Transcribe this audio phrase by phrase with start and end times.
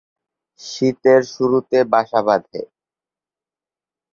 [0.59, 2.61] শীতের শুরুতে বাসা বাঁধে।